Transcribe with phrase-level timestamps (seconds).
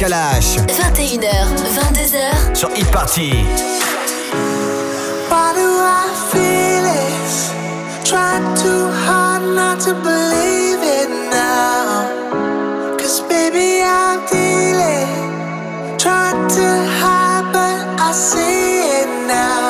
[0.00, 0.56] Kalash.
[0.56, 1.28] 21h,
[1.60, 2.56] 22h.
[2.56, 3.32] Sur Hit Party.
[5.28, 8.04] Why do I feel it?
[8.04, 12.96] Try too hard not to believe it now.
[12.96, 15.98] Cause baby, I'm dealing.
[15.98, 16.66] Try to
[17.00, 19.69] hide, but I see it now.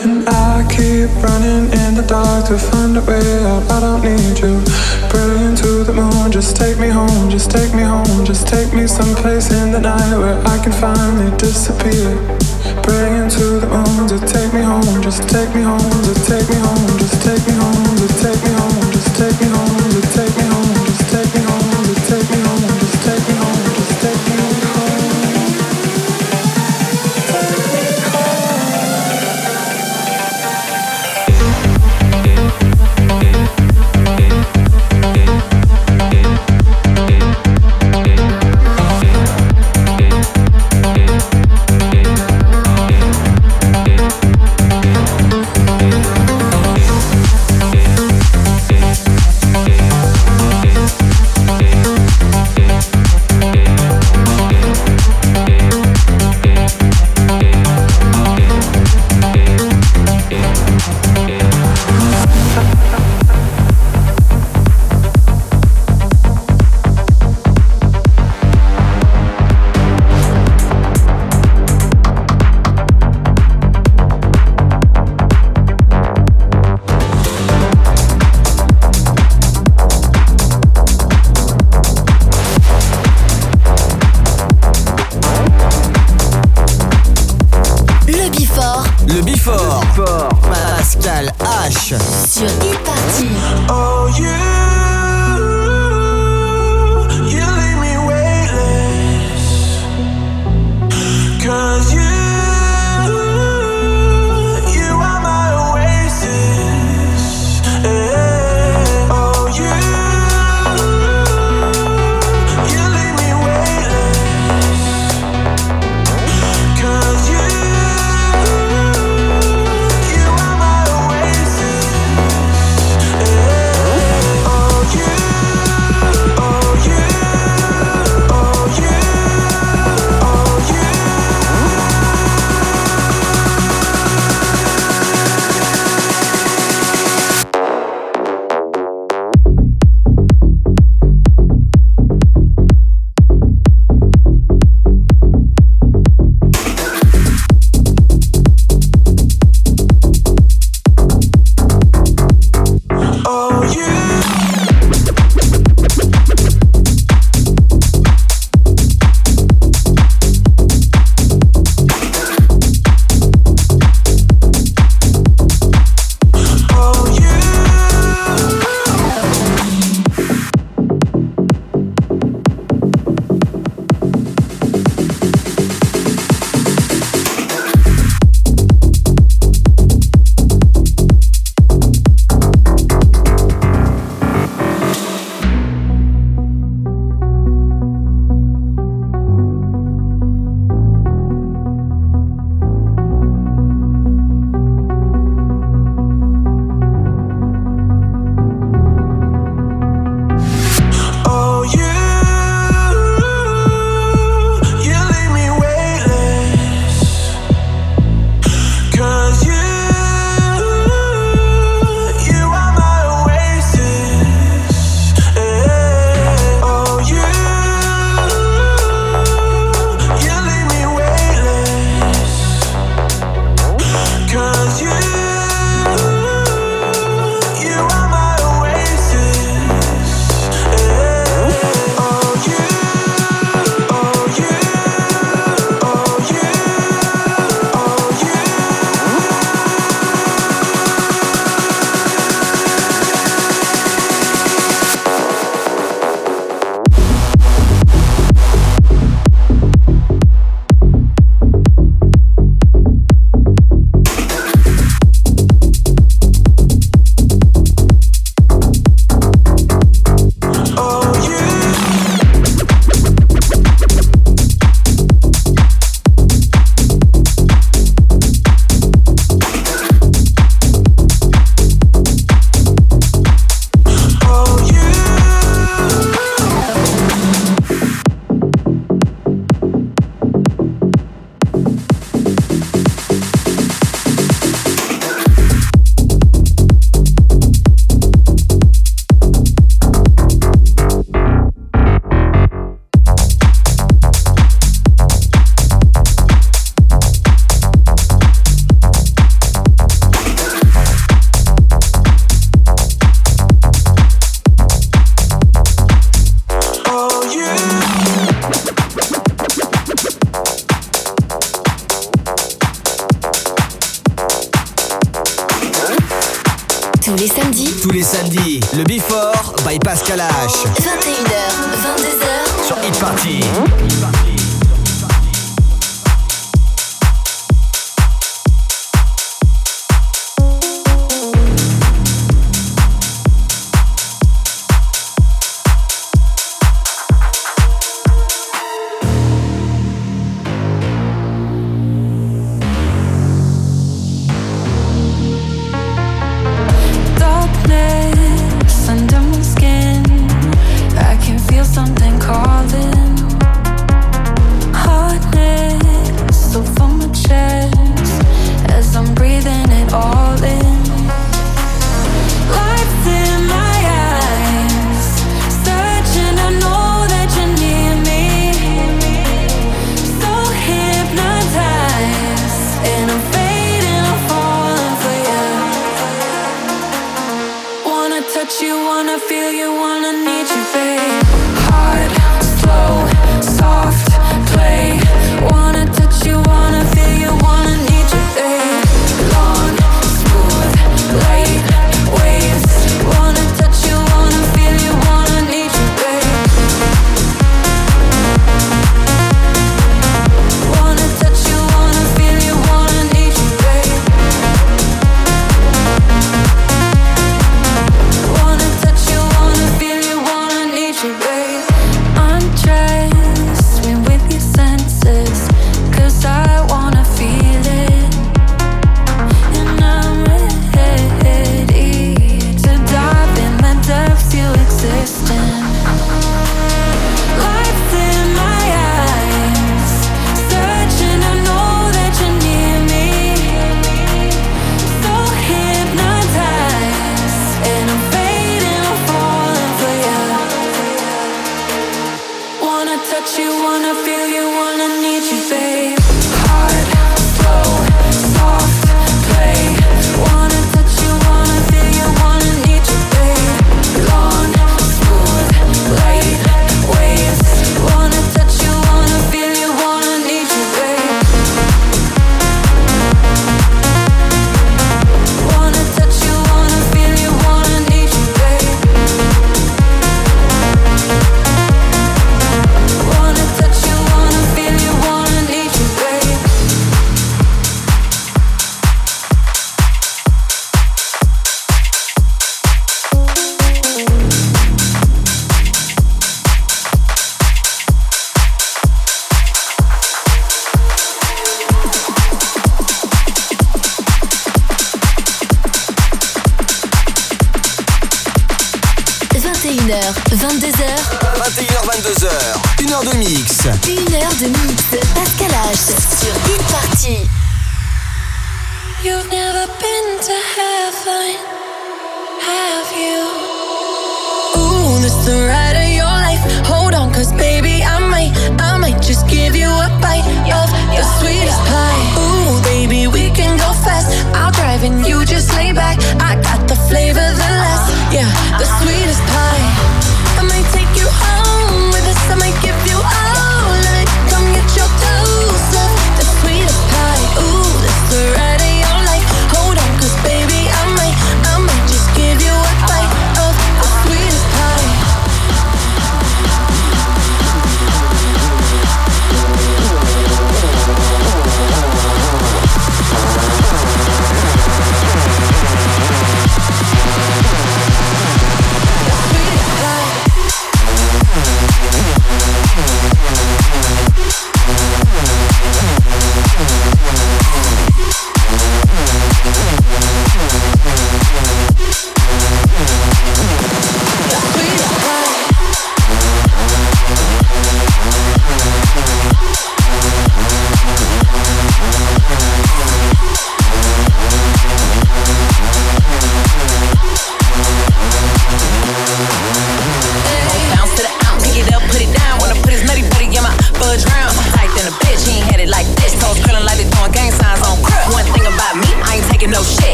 [0.00, 3.18] And I keep running in the dark to find a way
[3.50, 3.66] out.
[3.66, 4.62] I don't need you.
[5.10, 8.86] Praying to the moon, just take me home, just take me home, just take me
[8.86, 12.14] someplace in the night where I can finally disappear.
[12.86, 16.56] Praying to the moon, just take me home, just take me home, just take me
[16.62, 20.34] home, just take me home, just take me home, just take me home, just take
[20.38, 22.47] me home, just take me home, just take me home.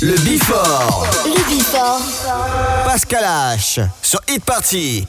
[0.00, 1.06] Le Bifort.
[1.26, 2.00] Le Bifort.
[2.84, 3.24] Pascal
[3.56, 3.80] H.
[4.00, 5.06] Sur Hit Party.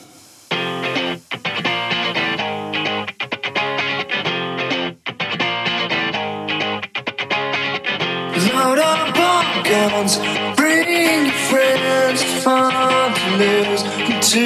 [8.51, 10.19] Load up on guns,
[10.55, 12.21] bring your friends.
[12.21, 14.43] It's fun to lose and to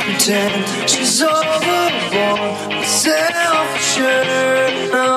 [0.00, 4.72] pretend she's overborn with self-assured.
[4.92, 5.16] No,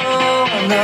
[0.68, 0.84] no,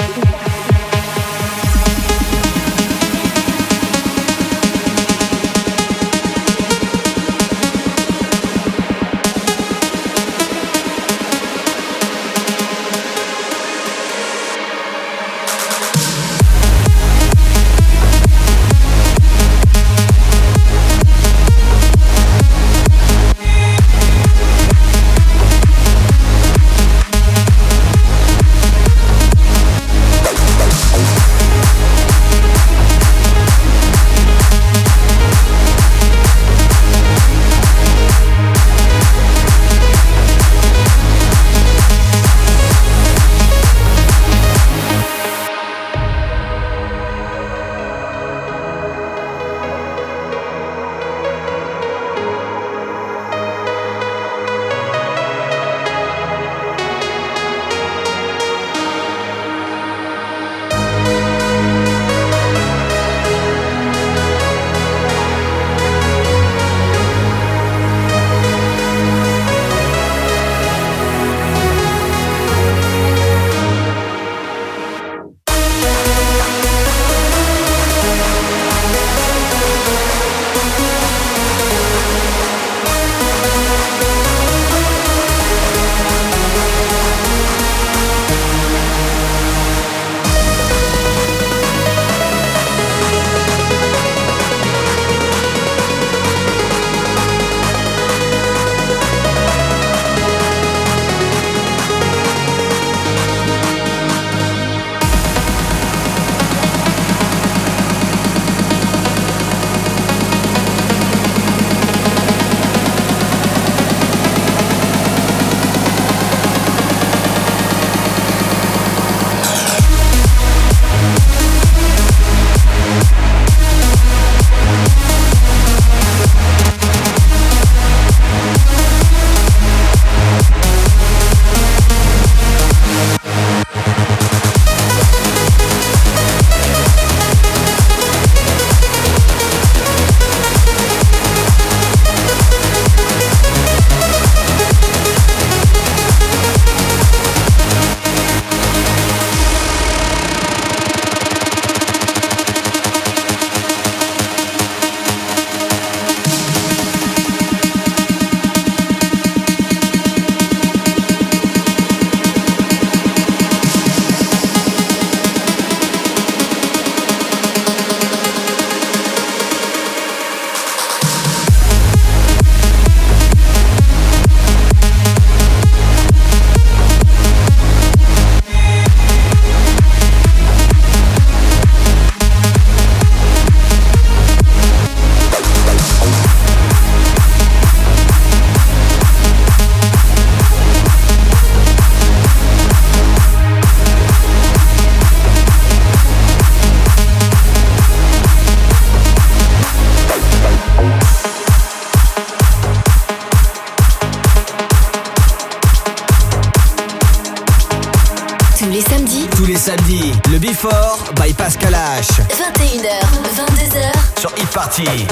[214.85, 215.10] Party.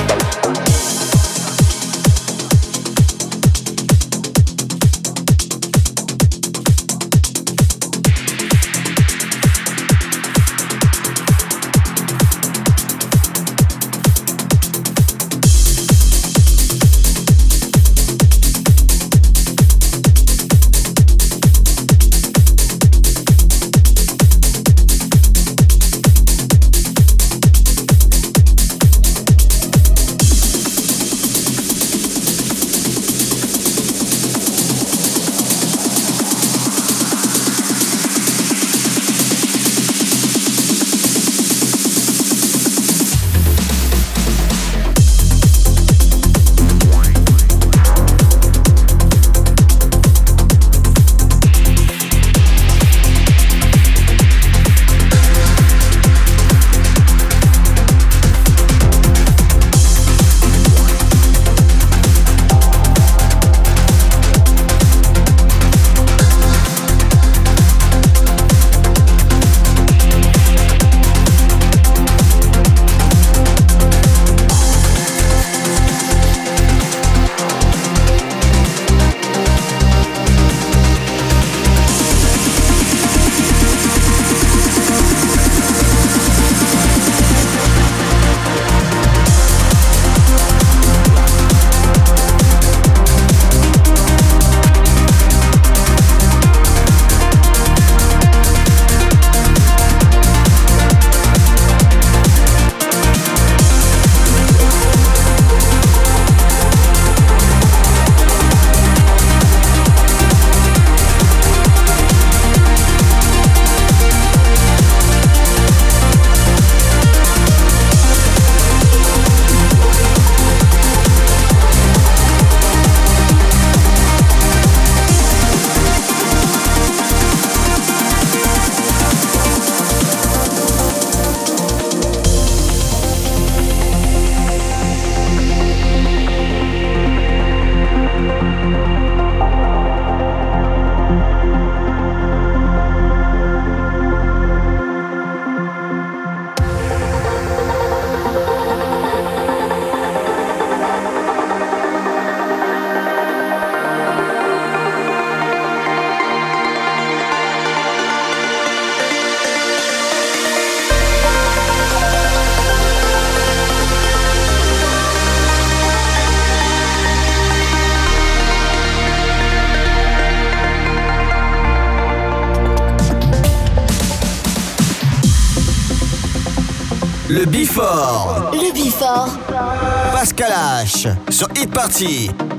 [181.40, 182.59] Sur Hit Party.